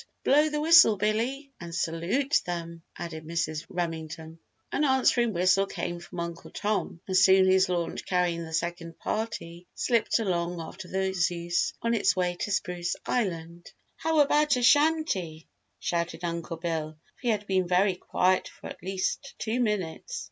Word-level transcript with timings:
Blow 0.23 0.49
the 0.49 0.59
whistle, 0.59 0.97
Billy, 0.97 1.51
and 1.59 1.75
salute 1.75 2.41
them," 2.43 2.81
added 2.97 3.23
Mrs. 3.23 3.67
Remington. 3.69 4.39
An 4.71 4.83
answering 4.83 5.31
whistle 5.31 5.67
came 5.67 5.99
from 5.99 6.21
Uncle 6.21 6.49
Tom, 6.49 6.99
and 7.07 7.15
soon 7.15 7.45
his 7.45 7.69
launch 7.69 8.03
carrying 8.07 8.43
the 8.43 8.51
second 8.51 8.97
party 8.97 9.67
slipped 9.75 10.17
along 10.17 10.59
after 10.59 10.87
the 10.87 11.13
Zeus 11.13 11.71
on 11.83 11.93
its 11.93 12.15
way 12.15 12.33
to 12.39 12.51
Spruce 12.51 12.95
Island. 13.05 13.71
"How 13.95 14.21
about 14.21 14.55
a 14.55 14.63
chantey!" 14.63 15.47
shouted 15.79 16.23
Uncle 16.23 16.57
Bill, 16.57 16.93
for 16.93 17.19
he 17.21 17.27
had 17.27 17.45
been 17.45 17.67
very 17.67 17.93
quiet 17.93 18.47
for 18.47 18.71
at 18.71 18.81
least 18.81 19.35
two 19.37 19.59
minutes. 19.59 20.19